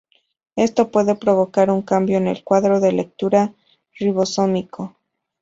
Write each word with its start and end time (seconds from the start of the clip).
Esto 0.55 0.89
puede 0.89 1.13
provocar 1.13 1.69
un 1.69 1.83
cambio 1.83 2.17
en 2.17 2.25
el 2.25 2.43
cuadro 2.43 2.79
de 2.79 2.91
lectura 2.91 3.53
ribosómico. 3.99 4.97